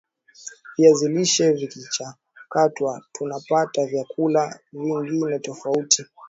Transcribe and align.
viazi 0.77 1.07
lishe 1.09 1.51
vikichakatwa 1.53 3.01
tuna 3.11 3.39
pata 3.49 3.85
vyakula 3.85 4.59
vingine 4.73 5.39
tofauti 5.39 6.05